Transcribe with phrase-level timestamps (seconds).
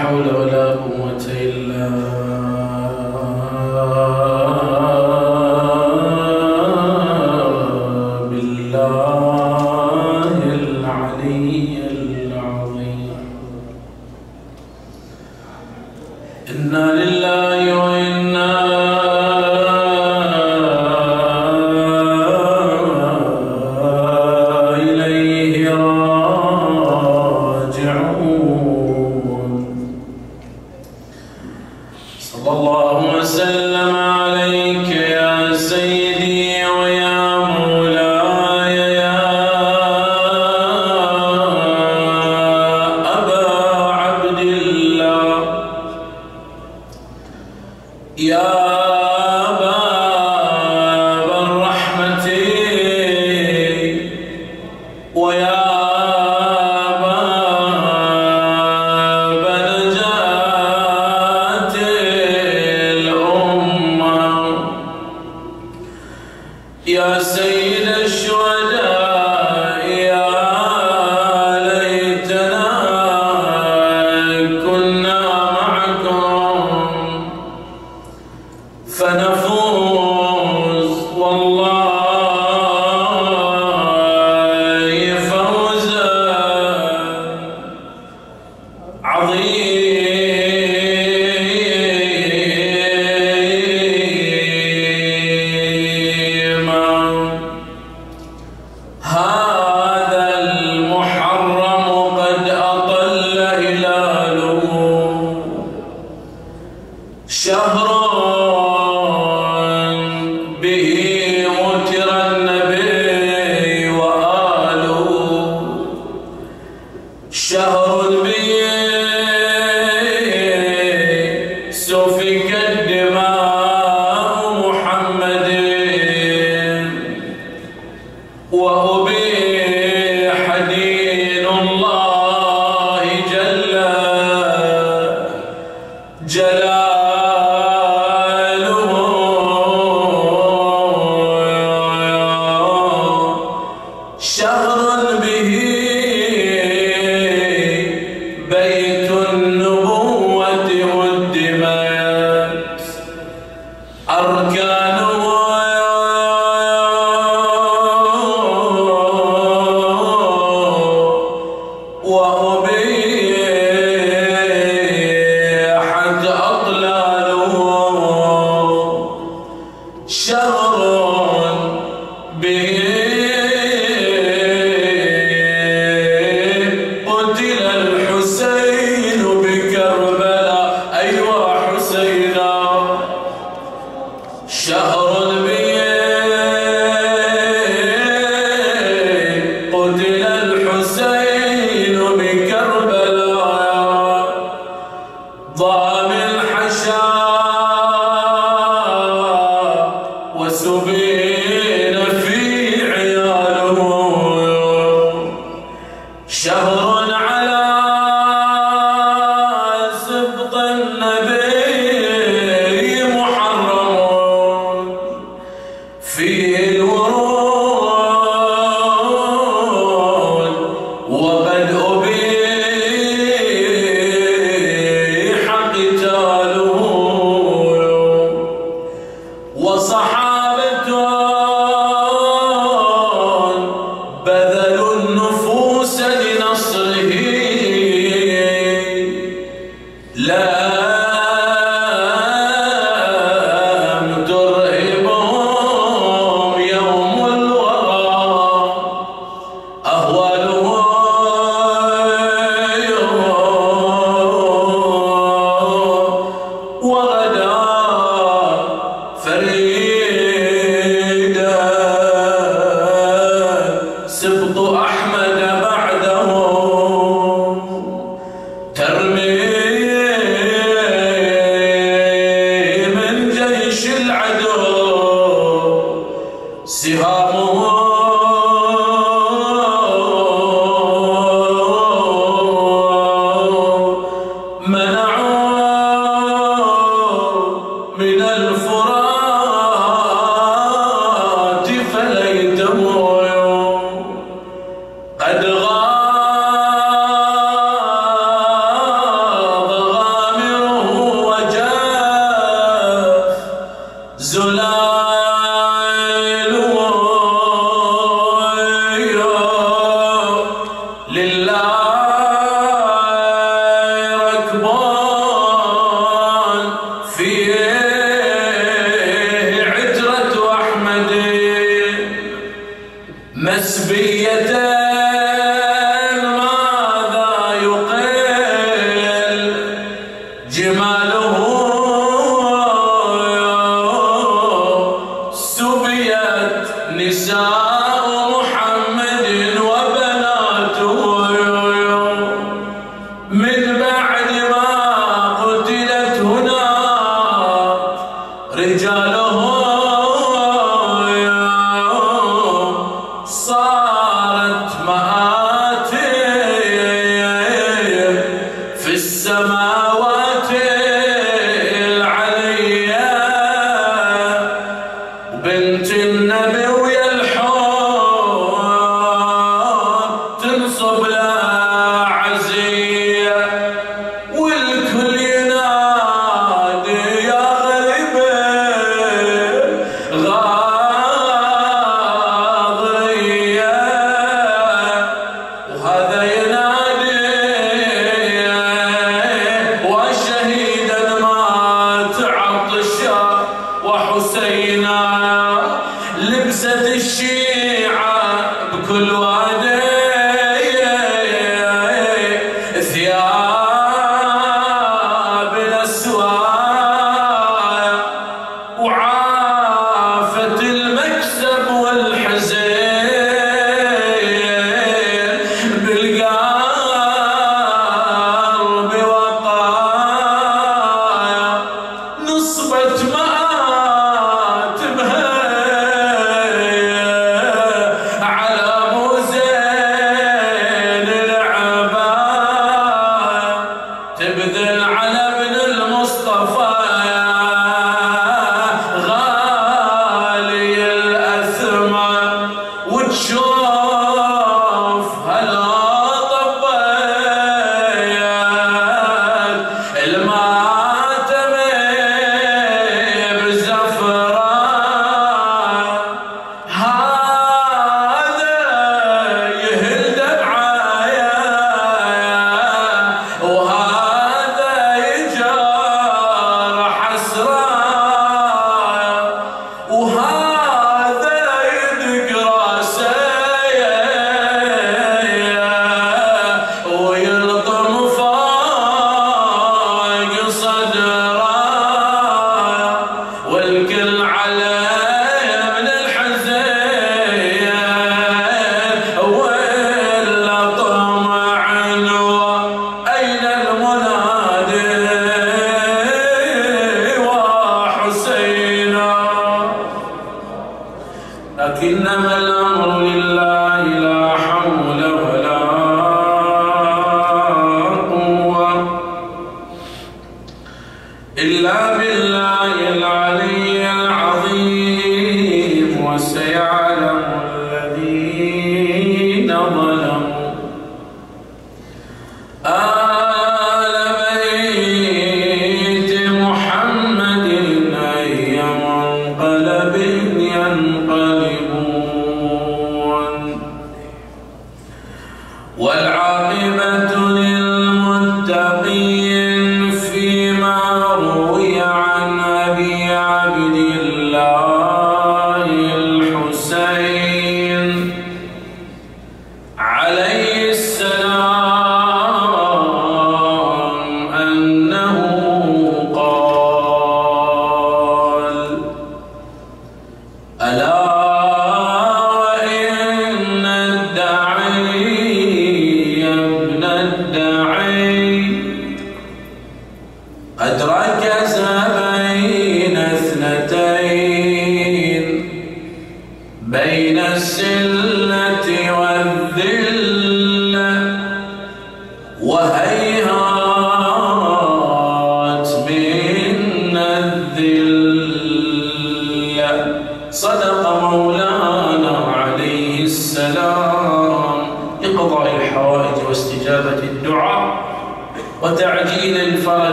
[0.00, 0.97] حول ولا قوة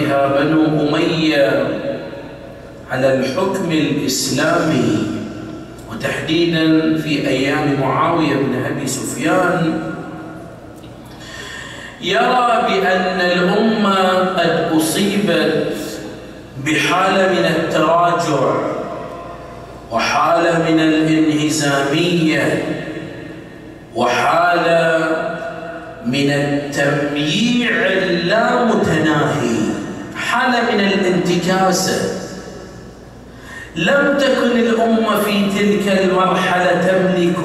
[0.00, 1.68] فيها بنو أمية
[2.90, 5.06] على الحكم الإسلامي
[5.92, 9.80] وتحديدا في أيام معاوية بن أبي سفيان.
[12.00, 15.72] يرى بأن الأمة قد أصيبت
[16.66, 18.54] بحالة من التراجع
[19.90, 22.64] وحالة من الانهزامية
[23.94, 25.08] وحالة
[26.06, 29.49] من التمييع اللامتناهي.
[30.40, 32.02] حالة من الانتكاسة
[33.76, 37.36] لم تكن الأمة في تلك المرحلة تملك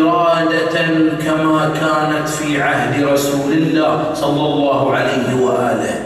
[0.00, 0.86] إرادة
[1.24, 6.00] كما كانت في عهد رسول الله صلى الله عليه وآله.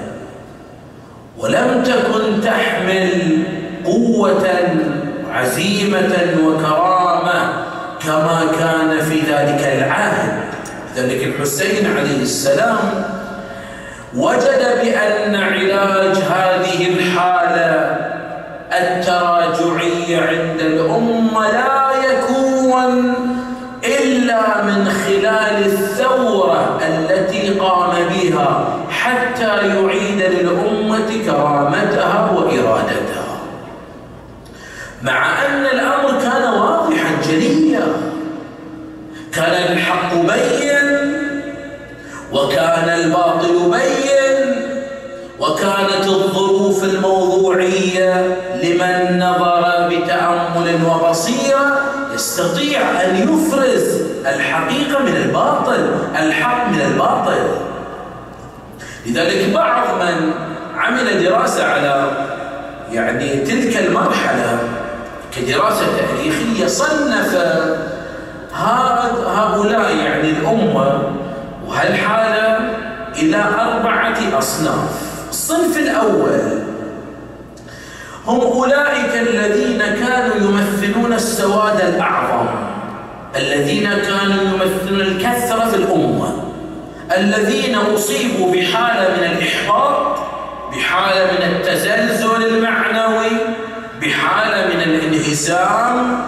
[1.38, 3.42] ولم تكن تحمل
[3.84, 4.48] قوة
[5.32, 6.12] عزيمة
[6.44, 7.52] وكرامة
[8.00, 10.32] كما كان في ذلك العهد.
[10.96, 12.78] ذلك الحسين عليه السلام
[14.16, 17.96] وجد بأن علاج هذه الحالة
[18.72, 23.14] التراجعية عند الأمة لا يكون
[23.84, 33.28] إلا من خلال الثورة التي قام بها حتى يعيد للأمة كرامتها وإرادتها.
[35.02, 37.86] مع أن الأمر كان واضحا جليا.
[39.32, 41.18] كان الحق بين
[42.32, 43.57] وكان الباطل
[45.58, 51.80] وكانت الظروف الموضوعية لمن نظر بتأمل وبصيرة
[52.14, 57.48] يستطيع أن يفرز الحقيقة من الباطل الحق من الباطل.
[59.06, 60.30] لذلك بعض من
[60.76, 62.10] عمل دراسة على
[62.92, 64.58] يعني تلك المرحلة
[65.36, 67.36] كدراسة تاريخية صنف
[69.36, 71.02] هؤلاء يعني الأمة
[71.66, 72.58] وهالحالة
[73.18, 75.07] إلى أربعة أصناف.
[75.48, 76.40] الصنف الأول.
[78.26, 82.46] هم أولئك الذين كانوا يمثلون السواد الأعظم.
[83.36, 86.32] الذين كانوا يمثلون الكثرة في الأمة.
[87.16, 90.18] الذين أصيبوا بحالة من الإحباط
[90.72, 93.30] بحالة من التزلزل المعنوي
[94.02, 96.20] بحالة من الانهزام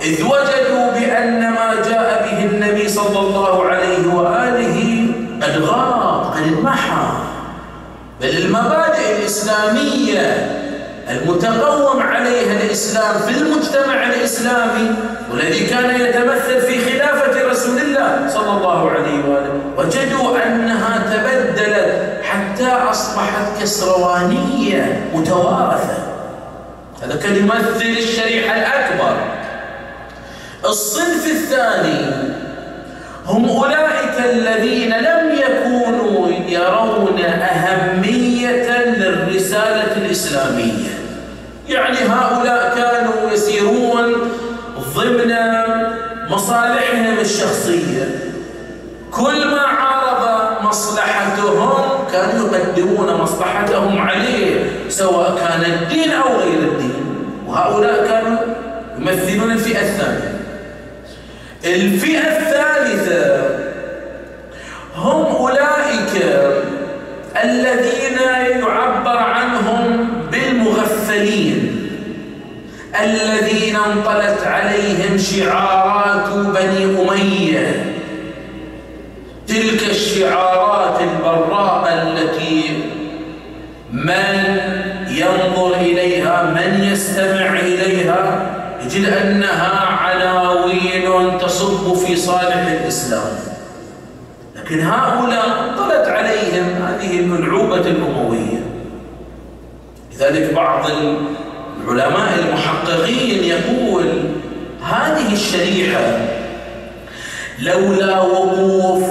[0.00, 5.08] إذ وجدوا بأن ما جاء به النبي صلى الله عليه وآله
[5.48, 6.15] انمحى
[8.20, 10.50] بل المبادئ الإسلامية
[11.10, 14.94] المتقوم عليها الإسلام في المجتمع الإسلامي
[15.30, 19.60] والذي كان يتمثل في خلافة رسول الله صلى الله عليه وآله.
[19.76, 25.98] وجدوا أنها تبدلت حتى أصبحت كسروانية متوارثة.
[27.02, 29.16] هذا كان يمثل الشريحة الأكبر.
[30.64, 32.26] الصنف الثاني
[33.26, 40.88] هم أولئك الذين لم يكونوا يرون أهمية للرسالة الإسلامية
[41.68, 44.14] يعني هؤلاء كانوا يسيرون
[44.94, 45.34] ضمن
[46.30, 48.08] مصالحهم الشخصية.
[49.10, 51.72] كل ما عارض مصلحتهم
[52.12, 57.26] كانوا يقدمون مصلحتهم عليه سواء كان الدين أو غير الدين.
[57.46, 58.38] وهؤلاء كانوا
[58.98, 60.40] يمثلون الفئة الثانية.
[61.64, 63.46] الفئة الثالثة
[64.96, 66.14] هم أولئك
[67.44, 68.18] الذين
[68.60, 71.55] يعبر عنهم بالمغفلين.
[73.04, 77.94] الذين انطلت عليهم شعارات بني أمية.
[79.48, 82.62] تلك الشعارات البراءة التي
[83.92, 84.58] من
[85.08, 88.46] ينظر إليها من يستمع إليها
[88.84, 93.38] يجد أنها عناوين تصب في صالح الإسلام.
[94.56, 98.60] لكن هؤلاء طلت عليهم هذه الملعوبة الأموية.
[100.12, 100.84] لذلك بعض
[101.88, 104.04] العلماء المحققين يقول
[104.82, 106.18] هذه الشريحة
[107.62, 109.04] لولا وقوف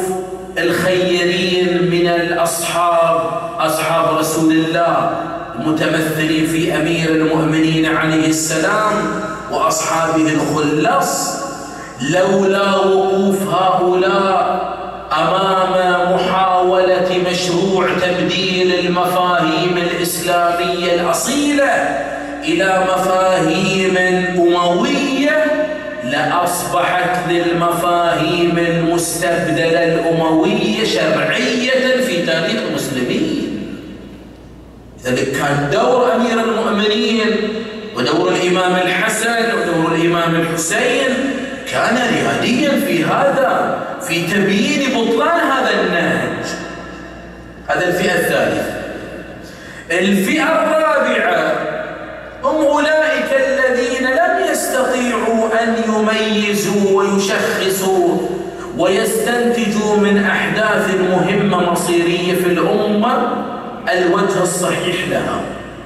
[0.58, 3.20] الخيرين من الأصحاب
[3.60, 5.10] أصحاب رسول الله
[5.60, 8.94] المتمثلين في أمير المؤمنين عليه السلام
[9.52, 11.40] وأصحابه الخلص
[12.02, 14.76] لولا وقوف هؤلاء
[15.14, 22.15] أمام محاولة مشروع تبديل المفاهيم الإسلامية الأصيلة
[22.48, 23.98] إلى مفاهيم
[24.38, 25.46] أموية
[26.04, 33.46] لأصبحت للمفاهيم المستبدلة الأموية شرعية في تاريخ المسلمين.
[35.06, 37.32] لذلك كان دور أمير المؤمنين
[37.96, 41.10] ودور الإمام الحسن ودور الإمام الحسين
[41.72, 46.46] كان رياديا في هذا في تبيين بطلان هذا النهج.
[47.68, 48.76] هذا الفئة الثالثة.
[49.92, 51.75] الفئة الرابعة
[52.46, 58.18] هم أولئك الذين لم يستطيعوا أن يميزوا ويشخصوا
[58.78, 63.28] ويستنتجوا من أحداث مهمة مصيرية في الأمة
[63.94, 65.42] الوجه الصحيح لها.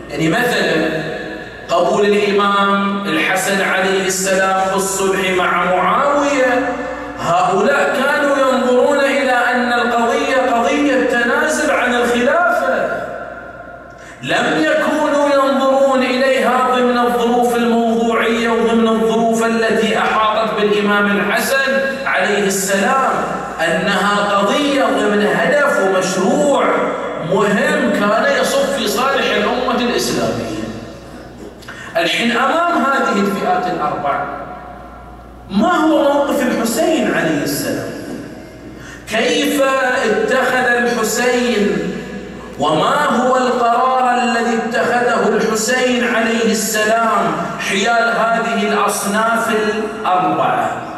[0.10, 0.90] يعني مثلا
[1.70, 6.70] قبول الإمام الحسن عليه السلام بالصلح مع معاوية
[7.20, 12.90] هؤلاء كانوا ينظرون إلى أن القضية قضية تنازل عن الخلافة
[14.24, 21.72] لم يكونوا ينظرون إليها ضمن الظروف الموضوعية وضمن الظروف التي أحاطت بالإمام الحسن
[22.06, 23.12] عليه السلام
[23.60, 26.66] أنها قضية ضمن هدف ومشروع
[27.30, 30.60] مهم كان يصب في صالح الأمة الإسلامية.
[31.98, 34.26] الحين أمام هذه الفئات الأربع
[35.52, 37.90] ما هو موقف الحسين عليه السلام؟
[39.10, 39.62] كيف
[40.06, 41.78] اتخذ الحسين؟
[42.60, 47.32] وما هو القرار الذي اتخذه الحسين عليه السلام
[47.70, 50.89] حيال هذه الأصناف الأربعة؟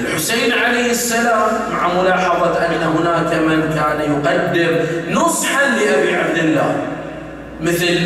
[0.00, 4.76] الحسين عليه السلام مع ملاحظة أن هناك من كان يقدم
[5.10, 6.76] نصحا لأبي عبد الله
[7.60, 7.98] مثل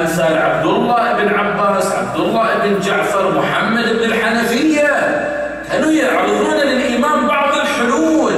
[0.00, 4.88] أمثال عبد الله بن عباس عبد الله بن جعفر محمد بن الحنفية.
[5.72, 8.32] كانوا يعرضون للإمام بعض الحلول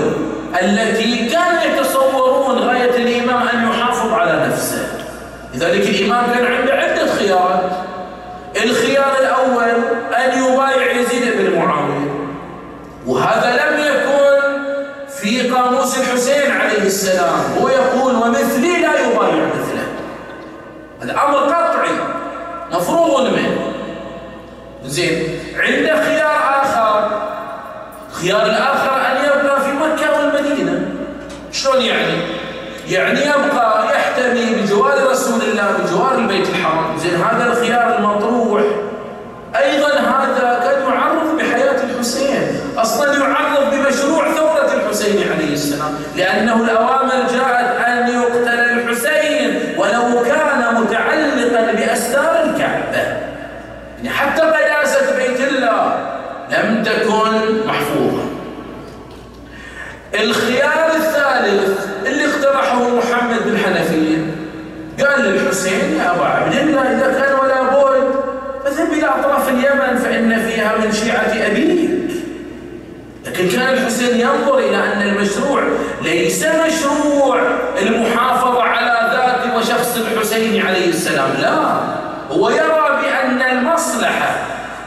[0.62, 4.88] التي كانوا يتصورون غاية الإمام أن يحافظ على نفسه.
[5.54, 7.70] لذلك الإمام كان عنده عدة خيارات.
[8.64, 9.70] الخيار الأول
[10.14, 12.10] أن يبايع يزيد بن معاوية
[13.10, 14.30] وهذا لم يكن
[15.08, 17.34] في قاموس الحسين عليه السلام.
[17.60, 19.86] هو يقول ومثلي لا يبايع مثله.
[21.02, 21.90] هذا أمر قطعي
[22.72, 23.72] مفروغ منه.
[24.84, 27.10] زين عنده خيار آخر
[28.10, 30.88] الخيار الآخر أن يبقى في مكة والمدينة.
[31.52, 32.18] شلون يعني؟
[32.88, 36.98] يعني يبقى يحتمي بجوار رسول الله بجوار البيت الحرام.
[36.98, 38.62] زين هذا الخيار المطروح.
[39.56, 42.49] أيضا هذا كان يعرض بحياة الحسين.
[42.82, 50.74] أصلا يعرض بمشروع ثورة الحسين عليه السلام لأنه الأوامر جاءت أن يقتل الحسين ولو كان
[50.74, 53.16] متعلقا بأستار الكعبة.
[53.96, 55.94] يعني حتى قداسة بيت الله
[56.50, 58.24] لم تكن محفوظة.
[60.20, 64.26] الخيار الثالث اللي اقترحه محمد بن حنفية
[65.04, 68.14] قال للحسين يا أبا عبد الله إذا كان ولا بد
[68.64, 71.90] فذهب إلى أطراف اليمن فإن فيها من شيعة أبيك
[73.40, 75.62] لكن كان الحسين ينظر إلى أن المشروع
[76.02, 77.40] ليس مشروع
[77.82, 81.80] المحافظة على ذات وشخص الحسين عليه السلام لا.
[82.30, 84.36] هو يرى بأن المصلحة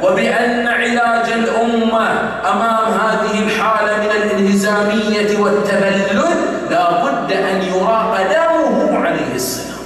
[0.04, 2.10] وبأن علاج الأمة
[2.52, 6.24] أمام هذه الحالة من الانهزامية والتبلد
[6.70, 9.78] لا بد أن يراق دمه عليه السلام.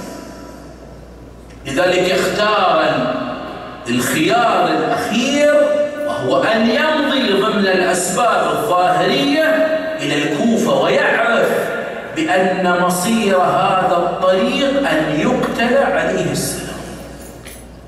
[1.66, 2.84] لذلك اختار
[3.88, 5.77] الخيار الأخير
[6.26, 9.44] وهو أن يمضي ضمن الأسباب الظاهرية
[10.00, 11.48] إلى الكوفة ويعرف
[12.16, 16.78] بأن مصير هذا الطريق أن يقتل عليه السلام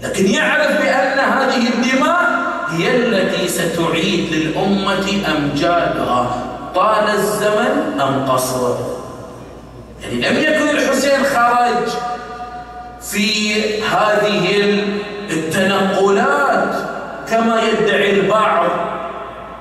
[0.02, 2.30] لكن يعرف بأن هذه الدماء
[2.70, 6.46] هي التي ستعيد للأمة أمجادها.
[6.74, 8.74] طال الزمن أم قصر؟
[10.02, 11.88] يعني لم يكن الحسين خرج
[13.02, 14.84] في هذه
[15.30, 16.89] التنقلات
[17.30, 18.64] كما يدعي البعض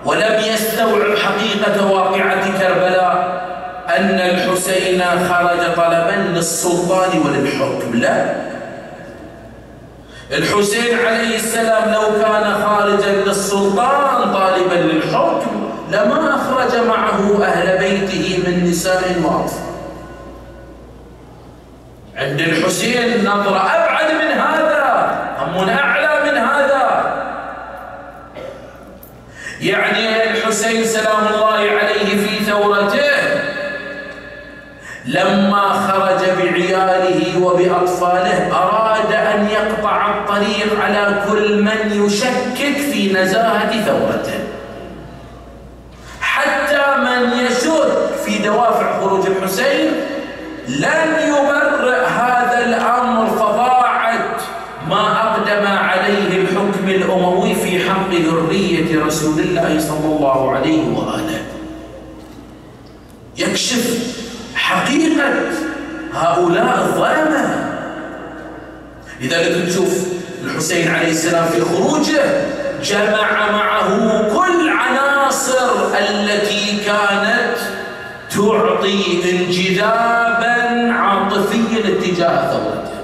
[0.05, 3.39] ولم يستوعب حقيقة واقعة كربلاء
[3.97, 7.93] أن الحسين خرج طلبا للسلطان وللحكم.
[7.93, 8.35] لا.
[10.31, 18.69] الحسين عليه السلام لو كان خارجا للسلطان طالبا للحكم لما أخرج معه أهل بيته من
[18.69, 19.69] نساء وأطفال.
[22.15, 24.69] عند الحسين نظرة أبعد من هذا.
[25.39, 26.89] هم أعلى من هذا
[29.61, 32.99] يعني الحسين سلام الله عليه في ثورته
[35.05, 44.39] لما خرج بعياله وبأطفاله أراد أن يقطع الطريق على كل من يشكك في نزاهة ثورته.
[46.21, 47.91] حتى من يشك
[48.25, 49.91] في دوافع خروج الحسين
[50.67, 54.41] لن يبرئ هذا الأمر فضاعت
[54.89, 58.09] ما أقدم عليه الحكم الأموي في حق
[58.49, 61.41] ذرية رسول الله صلى الله عليه وآله.
[63.37, 63.97] يكشف
[64.55, 65.33] حقيقة
[66.13, 67.69] هؤلاء الظلمة.
[69.21, 70.07] لذلك نشوف
[70.43, 72.21] الحسين عليه السلام في خروجه
[72.83, 73.89] جمع معه
[74.33, 77.57] كل عناصر التي كانت
[78.29, 82.99] تعطي انجذابا عاطفيا اتجاه ثورته.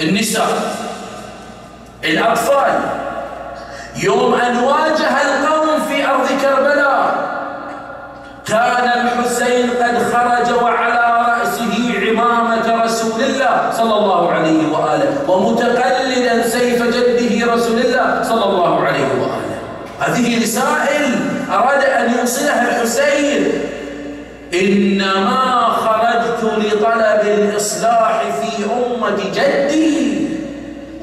[0.00, 0.76] النساء
[2.04, 3.07] الأطفال
[3.96, 7.28] يوم أن واجه القوم في أرض كربلاء
[8.46, 11.74] كان الحسين قد خرج وعلى رأسه
[12.08, 19.08] عمامة رسول الله صلى الله عليه وآله ومتقلدا سيف جده رسول الله صلى الله عليه
[19.20, 19.58] وآله.
[20.00, 21.20] هذه رسائل
[21.52, 23.52] أراد أن يوصلها الحسين.
[24.54, 30.28] إنما خرجت لطلب الإصلاح في أمة جدي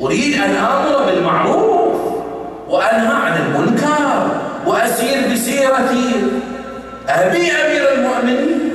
[0.01, 1.74] أريد أن آمر بالمعروف.
[2.69, 4.27] وأنهى عن المنكر
[4.65, 5.91] وأسير بسيرة
[7.09, 8.65] أبي أمير المؤمنين.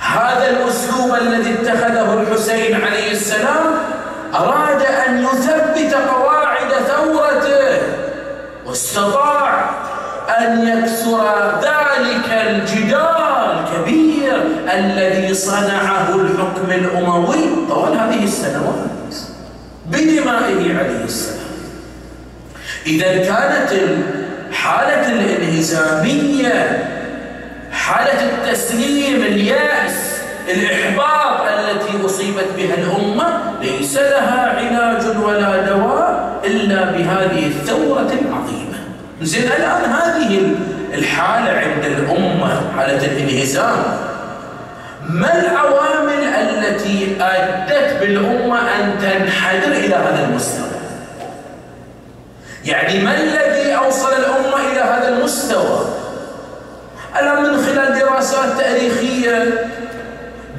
[0.00, 3.66] هذا الأسلوب الذي اتخذه الحسين عليه السلام
[4.34, 7.78] أراد أن يثبت قواعد ثورته
[8.66, 9.70] واستطاع
[10.38, 11.24] أن يكسر
[11.62, 14.42] ذلك الجدار الكبير
[14.74, 18.95] الذي صنعه الحكم الأموي طوال هذه السنوات.
[19.90, 21.46] بدمائه عليه السلام.
[22.86, 23.70] إذا كانت
[24.52, 26.84] حالة الانهزامية
[27.72, 37.46] حالة التسليم اليأس الإحباط التي أصيبت بها الأمة ليس لها علاج ولا دواء إلا بهذه
[37.46, 38.78] الثورة العظيمة.
[39.22, 40.54] زين الآن هذه
[40.94, 43.84] الحالة عند الأمة حالة الانهزام.
[45.08, 50.66] ما العوامل التي أدت بالأمة أن تنحدر إلى هذا المستوى؟
[52.64, 55.86] يعني ما الذي أوصل الأمة إلى هذا المستوى؟
[57.20, 59.66] الآن من خلال دراسات تاريخية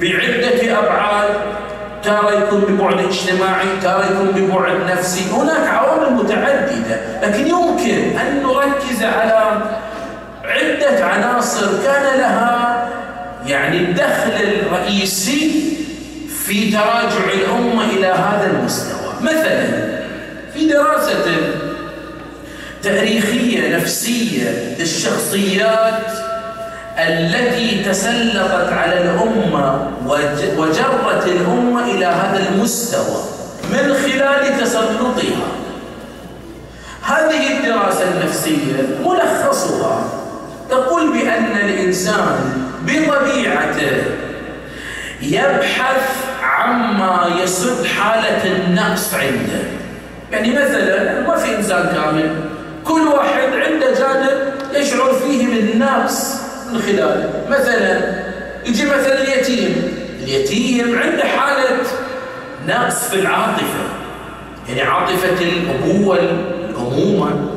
[0.00, 1.28] بعدة أبعاد
[2.04, 9.02] تارة يكون ببعد اجتماعي تارة يكون ببعد نفسي هناك عوامل متعددة لكن يمكن أن نركز
[9.02, 9.60] على
[10.44, 12.88] عدة عناصر كان لها
[13.48, 15.76] يعني الدخل الرئيسي
[16.44, 19.12] في تراجع الأمة إلى هذا المستوى.
[19.22, 19.66] مثلا
[20.54, 21.24] في دراسة
[22.82, 26.02] تاريخية نفسية للشخصيات
[26.98, 29.90] التي تسلطت على الأمة
[30.56, 33.22] وجرت الأمة إلى هذا المستوى
[33.72, 35.48] من خلال تسلطها.
[37.02, 40.04] هذه الدراسة النفسية ملخصها
[40.70, 44.02] تقول بأن الإنسان بطبيعته
[45.22, 49.62] يبحث عما يسد حالة النقص عنده.
[50.32, 52.40] يعني مثلا ما في إنسان كامل
[52.84, 56.34] كل واحد عنده جانب يشعر فيه بالنقص
[56.72, 57.30] من خلاله.
[57.48, 58.00] مثلا
[58.66, 61.76] يجي مثلا اليتيم اليتيم عنده حالة
[62.68, 63.84] نقص في العاطفة.
[64.68, 66.18] يعني عاطفة الأبوة
[66.70, 67.50] الأمومة.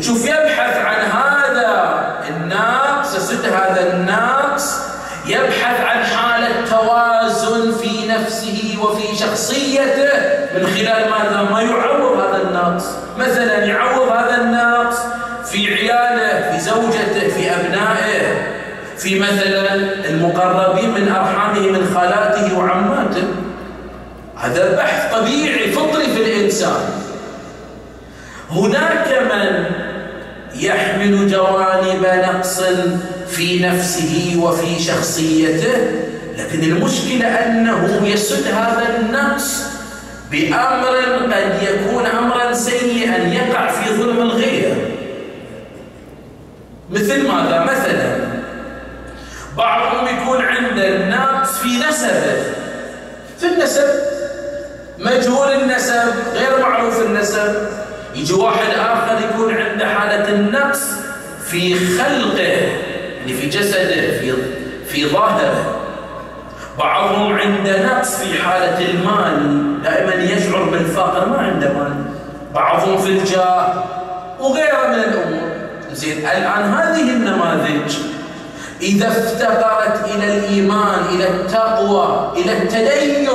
[0.00, 1.94] تشوف يبحث عن هذا
[2.28, 4.78] النقص يسد هذا النقص
[5.26, 10.10] يبحث عن حالة توازن في نفسه وفي شخصيته
[10.54, 12.84] من خلال ماذا؟ ما يعوض هذا النقص
[13.18, 14.96] مثلا يعوض هذا النقص
[15.44, 18.52] في عياله في زوجته في أبنائه.
[18.96, 19.74] في مثلا
[20.08, 23.24] المقربين من أرحامه من خالاته وعماته.
[24.36, 27.02] هذا بحث طبيعي فطري في الإنسان.
[28.50, 29.64] هناك من
[30.62, 32.60] يحمل جوانب نقص
[33.28, 35.74] في نفسه وفي شخصيته
[36.38, 39.62] لكن المشكلة أنه يسد هذا النقص
[40.30, 40.96] بأمر
[41.32, 44.74] قد يكون أمرا سيئا يقع في ظلم الغير.
[46.90, 48.16] مثل ماذا؟ مثلا
[49.56, 52.42] بعضهم يكون عنده نقص في نسبه
[53.38, 53.88] في النسب
[54.98, 57.54] مجهول النسب غير معروف النسب.
[58.14, 60.80] يجي واحد آخر يكون عنده حالة النقص
[61.46, 62.42] في خلقه
[63.18, 64.32] يعني في جسده في
[64.88, 65.76] في ظاهره.
[66.78, 72.04] بعضهم عنده نقص في حالة المال دائما يشعر بالفقر ما عنده مال.
[72.54, 73.84] بعضهم في الجاه
[74.40, 75.52] وغيره من الأمور.
[75.92, 77.96] زين الآن هذه النماذج
[78.82, 83.28] إذا افتقرت إلى الإيمان إلى التقوى إلى التدين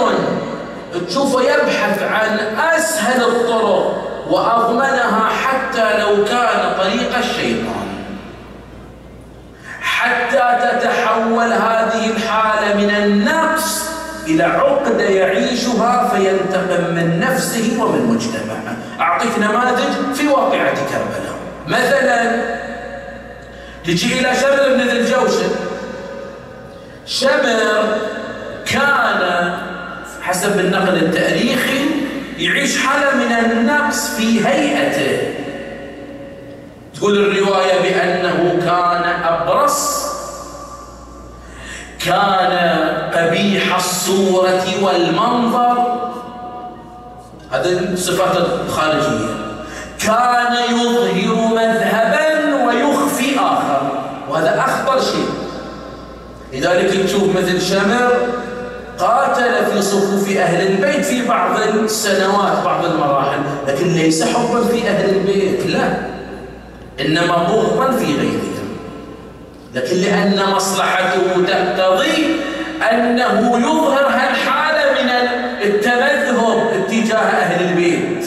[1.07, 4.06] تشوفه يبحث عن أسهل الطرق.
[4.29, 7.87] وأضمنها حتى لو كان طريق الشيطان.
[9.81, 13.83] حتى تتحول هذه الحالة من النقص
[14.27, 18.77] إلى عقدة يعيشها فينتقم من نفسه ومن مجتمعه.
[18.99, 21.37] أعطيك نماذج في واقعة كربلاء
[21.67, 22.43] مثلا
[23.85, 25.49] تجي إلى شمر بن ذي الجوشن
[27.05, 27.83] شمر
[28.65, 29.53] كان
[30.21, 32.06] حسب النقل التاريخي
[32.38, 35.34] يعيش حالة من النقص في هيئته.
[36.95, 40.08] تقول الرواية بأنه كان أبرص
[42.06, 42.52] كان
[43.13, 45.97] قبيح الصورة والمنظر.
[47.52, 49.36] هذه الصفات الخارجية.
[50.06, 53.91] كان يظهر مذهبا ويخفي آخر.
[54.30, 55.30] وهذا أخطر شيء.
[56.54, 58.12] لذلك تشوف مثل شمر
[58.99, 65.10] قاتل في صفوف أهل البيت في بعض السنوات بعض المراحل لكن ليس حبا في أهل
[65.10, 65.97] البيت لا.
[66.99, 68.57] إنما بغضا في غيرهم.
[69.75, 72.36] لكن لأن مصلحته تقتضي
[72.91, 75.10] أنه يظهر هالحالة من
[75.63, 78.25] التمذهب اتجاه أهل البيت.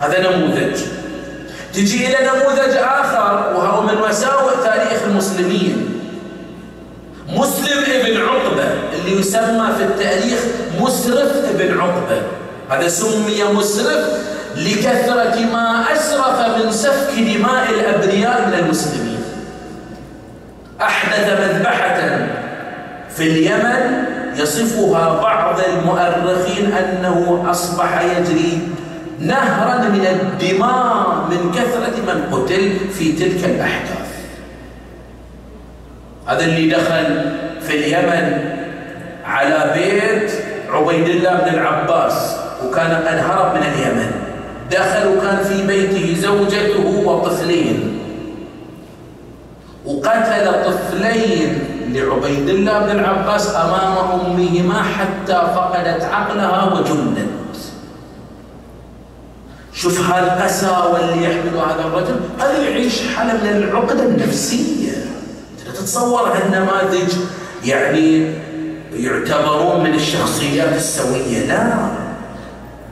[0.00, 0.80] هذا نموذج.
[1.74, 5.89] تجي إلى نموذج آخر وهو من مساوئ تاريخ المسلمين.
[7.36, 10.40] مسلم ابن عقبة اللي يسمى في التاريخ
[10.80, 12.22] مسرف ابن عقبة.
[12.70, 14.04] هذا سمي مسرف
[14.56, 19.22] لكثرة ما أسرف من سفك دماء الأبرياء من المسلمين.
[20.80, 22.26] أحدث مذبحة
[23.16, 24.04] في اليمن
[24.36, 28.68] يصفها بعض المؤرخين أنه أصبح يجري
[29.20, 33.99] نهرا من الدماء من كثرة من قتل في تلك الأحداث.
[36.30, 38.54] هذا اللي دخل في اليمن
[39.24, 40.32] على بيت
[40.70, 44.10] عبيد الله بن العباس وكان قد هرب من اليمن.
[44.70, 47.98] دخل وكان في بيته زوجته وطفلين.
[49.86, 57.18] وقتل طفلين لعبيد الله بن العباس أمام أمهما حتى فقدت عقلها وجنت.
[59.72, 62.20] شوف هالقساوه اللي يحمله هذا الرجل.
[62.40, 64.90] هذا يعيش حالة من العقده النفسية.
[65.90, 67.12] تتصور هالنماذج
[67.64, 68.32] يعني
[68.92, 71.46] يعتبرون من الشخصيات السوية.
[71.48, 71.90] لا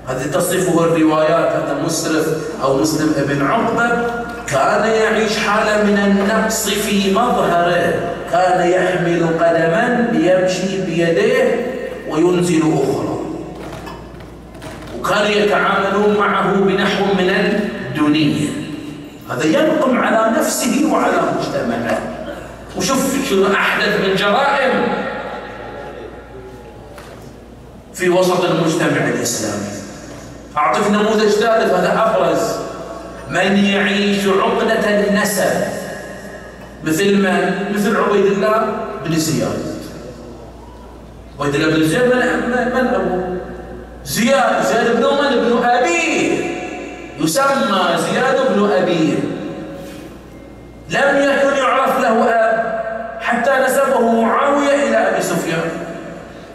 [0.09, 1.53] هذه تصفه الروايات.
[1.53, 2.27] هذا مسرف
[2.63, 3.89] أو مسلم ابن عقبة
[4.47, 7.95] كان يعيش حالة من النقص في مظهره.
[8.33, 11.67] كان يحمل قدما ليمشي بيديه
[12.11, 13.19] وينزل أخرى.
[14.99, 18.51] وكانوا يتعاملون معه بنحو من الدنيا.
[19.31, 22.18] هذا ينقم على نفسه وعلى مجتمعه.
[22.77, 24.89] وشوف شنو أحدث من جرائم
[27.95, 29.69] في وسط المجتمع الإسلامي.
[30.57, 32.69] اعطيك نموذج ثالث هذا أبرز.
[33.31, 35.51] من يعيش عقدة النسب
[36.85, 38.67] مثل من؟ مثل عبيد الله
[39.05, 39.59] بن زياد.
[41.41, 43.37] عبيد الله بن زياد من, ابوه؟
[44.05, 46.49] زياد زياد بن من؟ ابن ابيه
[47.21, 49.15] يسمى زياد بن ابيه
[50.91, 52.38] لم يكن يعرف له اب
[53.29, 55.71] حتى نسبه معاوية إلى أبي سفيان.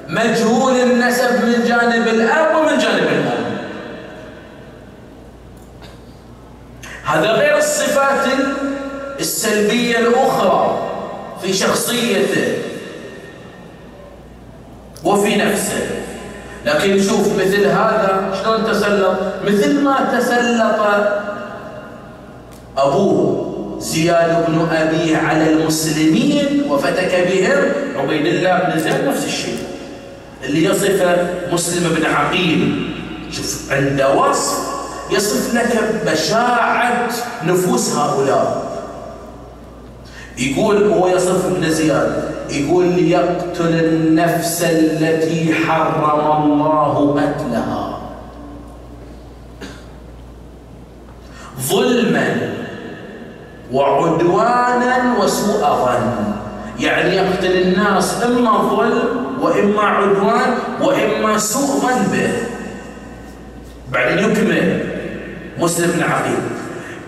[0.08, 3.44] مجهول النسب من جانب الأب ومن جانب الام
[7.06, 8.26] هذا غير الصفات
[9.20, 10.90] السلبية الأخرى
[11.42, 12.58] في شخصيته
[15.04, 15.90] وفي نفسه.
[16.66, 19.18] لكن شوف مثل هذا شلون تسلط.
[19.46, 20.80] مثل ما تسلط
[22.78, 23.43] أبوه.
[23.84, 27.58] زياد بن ابيه على المسلمين وفتك بهم
[27.98, 29.58] عبيد الله بن زياد نفس الشيء.
[30.44, 32.90] اللي يصفه مسلم بن عقيل
[33.32, 34.58] شوف عند وصف
[35.12, 37.10] يصف لك بشاعة
[37.44, 38.74] نفوس هؤلاء.
[40.38, 48.00] يقول هو يصف ابن زياد يقول ليقتل النفس التي حرم الله قتلها
[51.62, 52.53] ظلما
[53.74, 56.34] وعدوانا وسوء ظن
[56.80, 62.32] يعني يقتل الناس إما ظلم وإما عدوان وإما سوء ظن به.
[63.92, 64.86] بعدين يكمل.
[65.60, 66.44] مسلم بن عقيل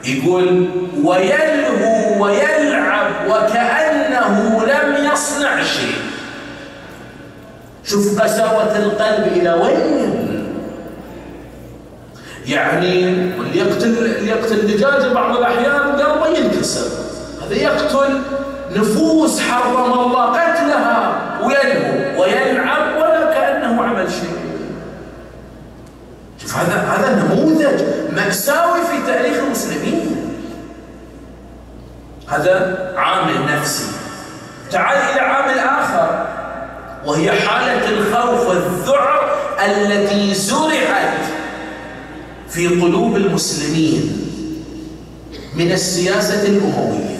[0.05, 0.67] يقول
[1.03, 5.95] ويلهو ويلعب وكأنه لم يصنع شيء.
[7.83, 10.14] شوف قساوة القلب إلى وين
[12.47, 16.87] يعني اللي يقتل اللي يقتل دجاجة بعض الأحيان قلبه ينكسر.
[17.45, 18.21] هذا يقتل
[18.75, 24.37] نفوس حرم الله قتلها ويلهو ويلعب ولا كأنه عمل شيء.
[26.41, 27.83] شوف هذا هذا نموذج
[28.15, 30.31] مأساوي في تاريخ المسلمين.
[32.27, 33.85] هذا عامل نفسي.
[34.71, 36.25] تعال إلى عامل آخر.
[37.05, 39.29] وهي حالة الخوف والذعر
[39.65, 41.34] التي زرعت
[42.55, 44.11] في قلوب المسلمين
[45.55, 47.15] من السياسة الأموية.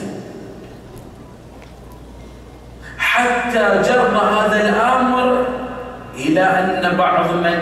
[2.98, 5.48] حتى جر هذا الأمر
[6.18, 7.60] إلى أن بعض من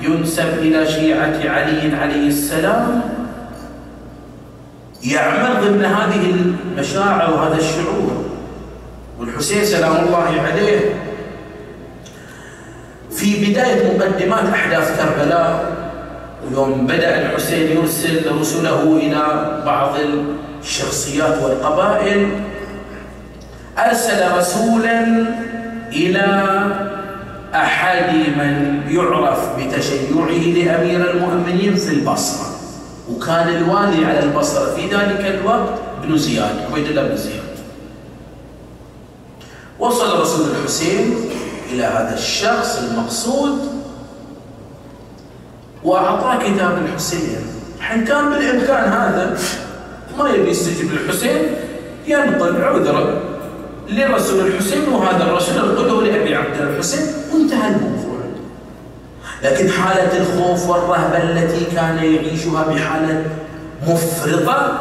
[0.00, 3.00] ينسب إلى شيعة علي عليه السلام
[5.04, 8.24] يعمل ضمن هذه المشاعر وهذا الشعور.
[9.18, 10.80] والحسين سلام الله عليه
[13.10, 15.75] في بداية مقدمات أحداث كربلاء
[16.52, 19.22] يوم بدأ الحسين يرسل رسله إلى
[19.66, 19.94] بعض
[20.62, 22.28] الشخصيات والقبائل.
[23.78, 25.26] أرسل رسولا
[25.92, 26.26] إلى
[27.54, 32.46] أحد من يعرف بتشيعه لأمير المؤمنين في البصرة.
[33.10, 34.74] وكان الوالي على البصرة.
[34.74, 37.56] في ذلك الوقت ابن زياد عبيد الله بن زياد.
[39.78, 41.14] وصل رسول الحسين
[41.72, 43.75] إلى هذا الشخص المقصود.
[45.86, 47.38] وأعطاه كتاب الحسين.
[47.80, 49.38] حين كان بالإمكان هذا.
[50.18, 51.42] ما يبي يستجيب للحسين
[52.06, 53.22] ينقل عذره
[53.88, 58.18] لرسول الحسين وهذا الرسول القدوة لأبي عبد الحسين وانتهى الموضوع.
[59.42, 63.24] لكن حالة الخوف والرهبة التي كان يعيشها بحالة
[63.88, 64.78] مفرطة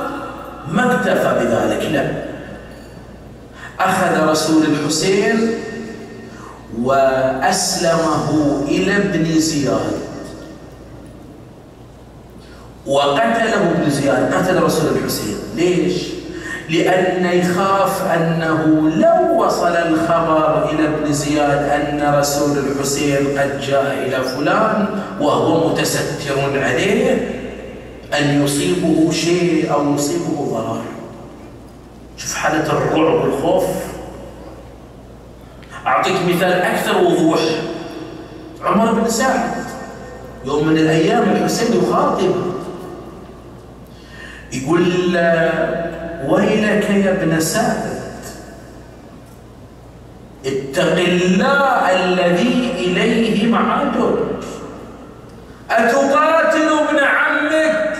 [0.71, 2.25] ما اكتفى بذلك لا.
[3.79, 5.49] أخذ رسول الحسين
[6.81, 9.91] وأسلمه إلى ابن زياد.
[12.87, 15.37] وقتله ابن زياد قتل رسول الحسين.
[15.55, 16.15] ليش؟
[16.69, 24.23] لأن يخاف أنه لو وصل الخبر إلى ابن زياد أن رسول الحسين قد جاء إلى
[24.23, 24.87] فلان
[25.21, 27.31] وهو متستر عليه
[28.19, 30.81] أن يصيبه شيء أو يصيبه ضرر.
[32.17, 33.65] شوف حالة الرعب والخوف.
[35.87, 37.39] أعطيك مثال أكثر وضوح.
[38.63, 39.49] عمر بن سعد.
[40.45, 42.54] يوم من الأيام الحسين يخاطب.
[44.55, 44.81] يقول
[46.27, 47.95] ويلك يا ابن سعد
[50.45, 54.17] اتق الله الذي إليه معادك
[55.71, 57.97] أتقاتل ابن عمك؟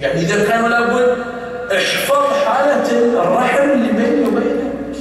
[0.00, 1.16] يعني إذا كان لابد
[1.76, 2.90] احفظ حالة
[3.22, 4.96] الرحم اللي بيني وبينك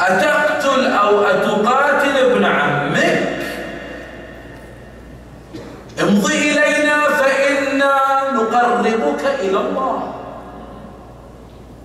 [0.00, 3.34] أتقتل أو أتقاتل ابن عمك
[6.02, 7.94] امضي إلينا فإنا
[8.34, 10.14] نقربك إلى الله.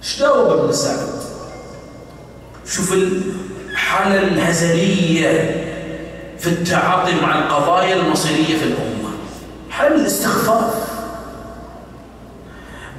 [0.01, 1.09] اشتوب ابن سعد؟
[2.65, 5.65] شوف الحالة الهزلية
[6.39, 9.09] في التعاطي مع القضايا المصيرية في الأمة.
[9.69, 10.89] حالة الاستخفاف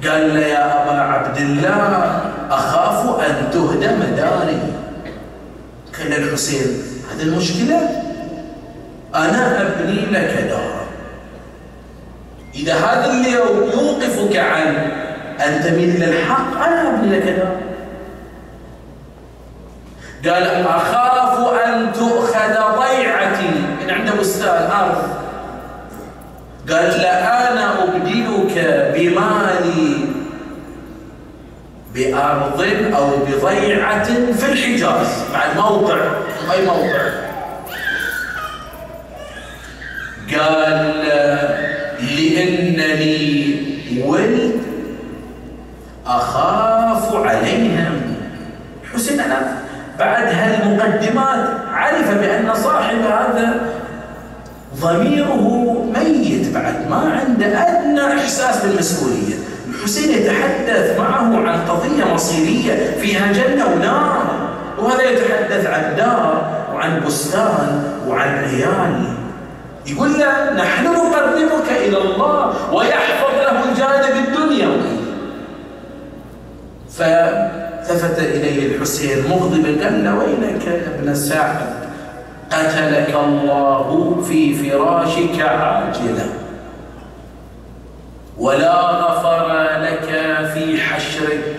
[0.03, 4.61] قال له يا أبا عبد الله أخاف أن تهدم داري
[5.97, 7.89] قال الحسين هذه المشكلة؟
[9.15, 10.80] أنا أبني لك دار
[12.55, 14.91] إذا هذا اللي يوقفك عن
[15.47, 17.57] أن تميل إلى الحق أنا أبني لك دار
[20.33, 23.51] قال أخاف أن تؤخذ ضيعتي
[23.83, 25.21] من عند بستان أرض.
[26.69, 28.55] قال لا أنا أبدلك
[28.95, 30.05] بمالي
[31.93, 32.61] بأرض
[32.95, 35.97] أو بضيعة في الحجاز مع الموقع
[36.51, 37.01] أي موقع.
[40.31, 41.01] قال
[42.01, 43.55] لأنني
[44.05, 44.51] ولد
[46.05, 48.15] أخاف عليهم
[48.93, 49.57] حسين أنا
[49.99, 53.61] بعد هالمقدمات عرف بأن صاحب هذا
[54.81, 59.35] ضميره ميت بعد ما عنده أدنى إحساس بالمسؤولية.
[59.69, 67.83] الحسين يتحدث معه عن قضية مصيرية فيها جنة ونار وهذا يتحدث عن دار وعن بستان
[68.07, 69.21] وعن عيال.
[69.85, 70.09] يقول
[70.55, 74.91] نحن نقربك إلى الله ويحفظ له الجانب الدنيوي.
[76.89, 81.59] فالتفت إليه الحسين مغضبا قال له ويلك يا ابن سعد؟
[82.51, 86.25] قتلك الله في فراشك عاجلا.
[88.37, 89.47] ولا غفر
[89.81, 90.09] لك
[90.53, 91.55] في حشرك.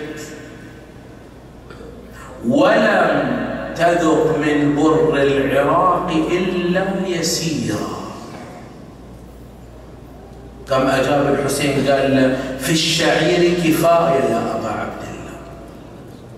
[2.49, 3.37] ولم
[3.77, 8.02] تذق من بر العراق إلا يسيرا.
[10.69, 15.37] كم أجاب الحسين قال في الشعير كفاية يا أبا عبد الله.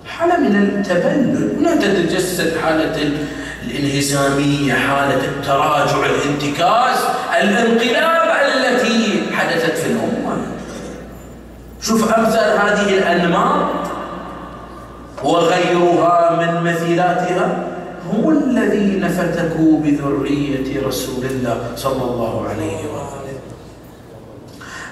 [0.07, 3.13] حالة من التبلد هنا تتجسد حالة
[3.65, 6.99] الإنهزامية حالة التراجع الانتكاس
[7.43, 10.37] الانقلاب التي حدثت في الأمة.
[11.83, 13.67] شوف أمثال هذه الأنماط
[15.25, 17.65] وغيرها من مثيلاتها
[18.13, 23.24] هم الذين فتكوا بذرية رسول الله صلى الله عليه وآله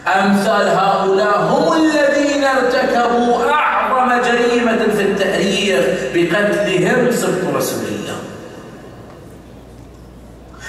[0.07, 5.85] أمثال هؤلاء هم الذين ارتكبوا أعظم جريمة في التاريخ
[6.15, 8.19] بقتلهم سبط رسول الله.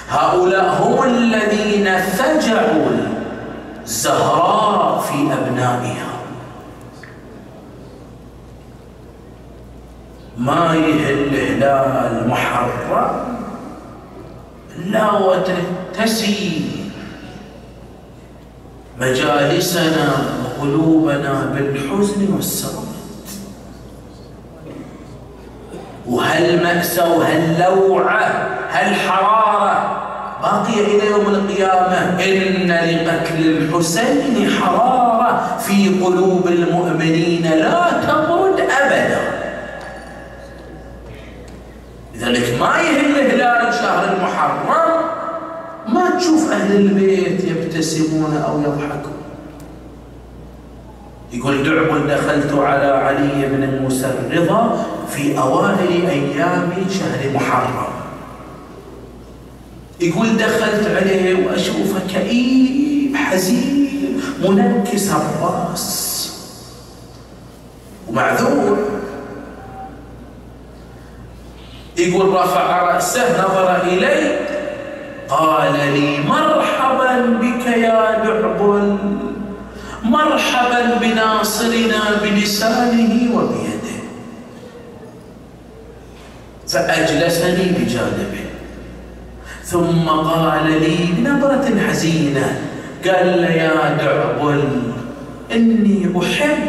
[0.09, 2.87] هؤلاء هم الذين فجعوا
[3.83, 6.13] الزهراء في أبنائها.
[10.37, 13.37] ما يهل هلال محرم
[14.85, 16.61] لا وتتسي
[18.99, 20.09] مجالسنا
[20.43, 22.83] وقلوبنا بالحزن والسرور
[26.07, 29.99] وهالمأسى وهاللوعة هالحرارة
[30.41, 32.23] باقية إلى يوم القيامة.
[32.23, 39.19] إن لقتل الحسين حرارة في قلوب المؤمنين لا تبرد أبدا.
[42.15, 45.12] لذلك ما يهم هلال شهر المحرم
[45.87, 49.13] ما تشوف أهل البيت يبتسمون أو يضحكون.
[51.33, 53.63] يقول دعم دخلت على علي بن
[54.05, 57.93] الرضا في أوائل أيام شهر محرم.
[60.01, 66.13] يقول دخلت عليه وأشوفه كئيب حزين منكس الرأس.
[68.09, 68.77] ومعذور.
[71.97, 74.42] يقول رفع رأسه نظر إلي
[75.39, 78.97] قال لي مرحبا بك يا دعبل
[80.03, 83.95] مرحبا بناصرنا بلسانه وبيده.
[86.67, 88.45] فأجلسني بجانبه.
[89.63, 92.61] ثم قال لي بنظرة حزينة
[93.05, 94.63] قال لي يا دعبل
[95.51, 96.67] إني أحب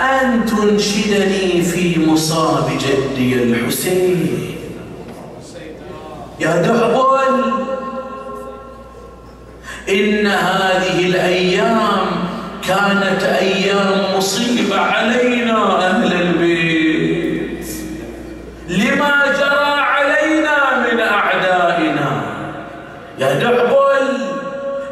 [0.00, 4.55] أن تنشدني في مصاب جدي الحسين.
[6.40, 7.52] يا دعبل
[9.88, 12.06] إن هذه الأيام
[12.68, 17.66] كانت أيام مصيبة علينا أهل البيت.
[18.68, 20.56] لما جرى علينا
[20.92, 22.22] من أعدائنا.
[23.18, 24.06] يا دعبل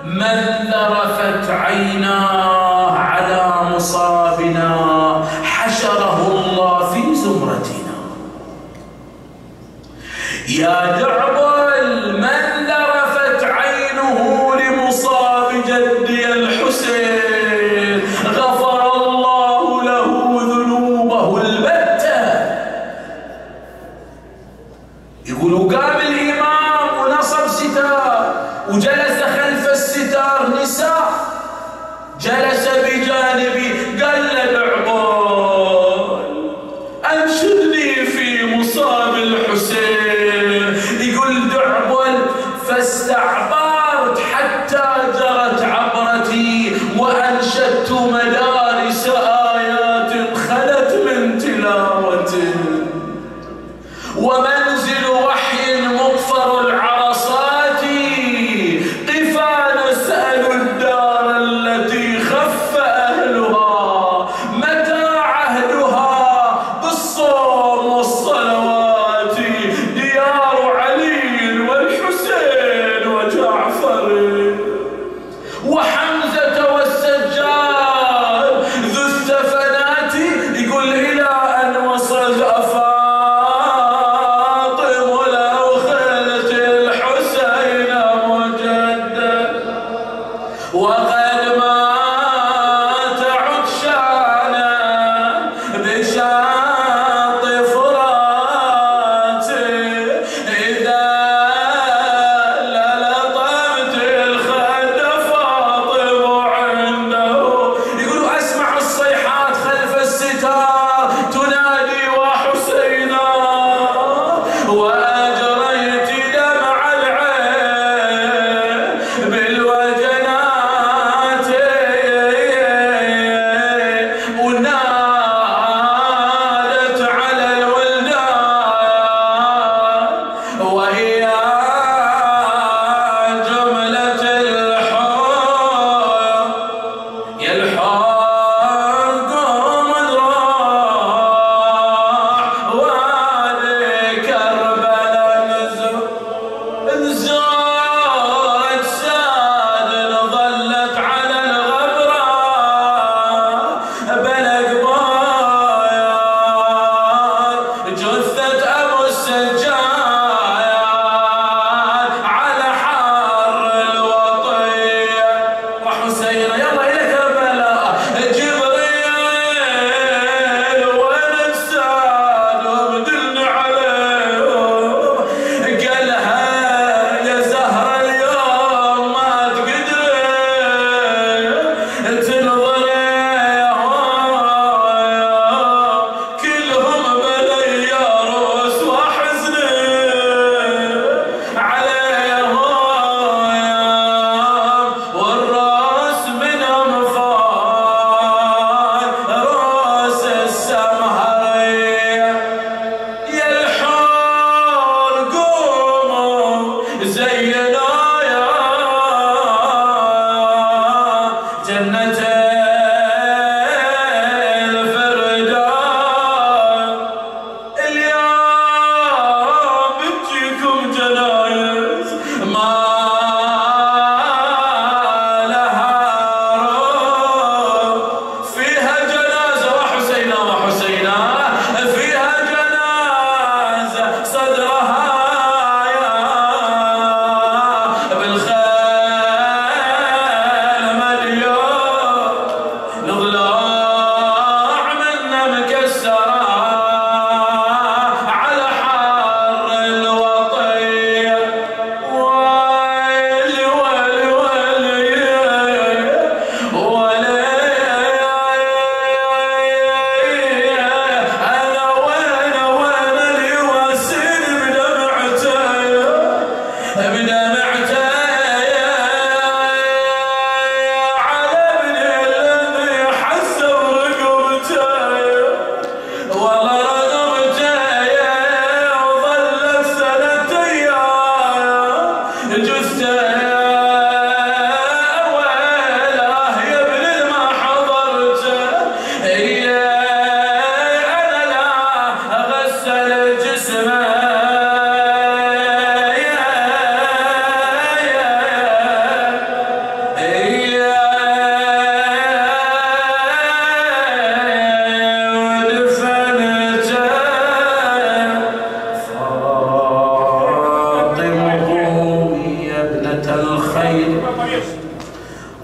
[0.05, 0.39] من
[0.73, 2.44] ذرفت عيناه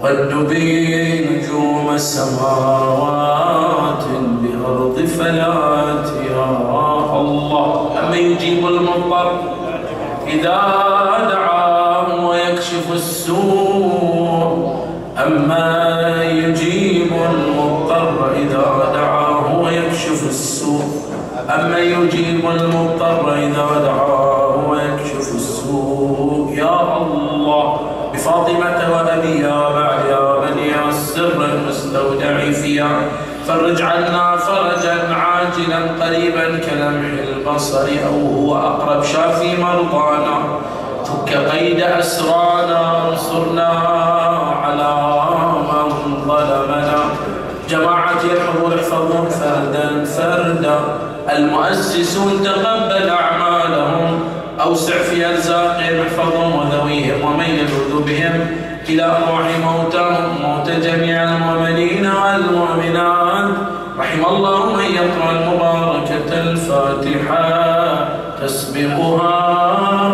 [0.03, 3.33] والدبي نجوم السماوات
[4.41, 6.45] بأرض فلاتها
[7.21, 7.91] الله.
[7.99, 9.31] أما يجيب المضطر
[10.27, 10.61] إذا
[11.29, 14.75] دعاه ويكشف السوء
[15.25, 20.83] أما يجيب المضطر إذا دعاه ويكشف السوء.
[21.55, 24.00] أما يجيب المضطر إذا دعاه
[33.47, 40.37] فرج عنا فرجا عاجلا قريبا كلمح البصر أو هو أقرب شافي مرضانا.
[41.05, 43.67] فك قيد أسرانا انصرنا
[44.63, 44.91] على
[45.71, 46.99] من ظلمنا
[47.69, 50.79] جماعة الحضور احفظهم فردا فردا.
[51.35, 54.19] المؤسسون تقبل أعمالهم.
[54.61, 58.47] أوسع في أرزاقهم احفظهم وذويهم ومن يلوذ بهم
[58.89, 63.51] إلى أرواح موتاهم موت جميع المؤمنين والمؤمنات.
[63.99, 68.07] رحم الله من يقرأ المباركة الفاتحة
[68.41, 70.10] تسبقها.